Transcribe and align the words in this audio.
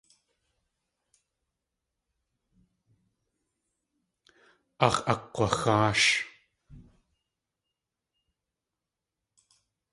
Aax̲ 4.85 5.01
akg̲waxáash. 5.11 6.05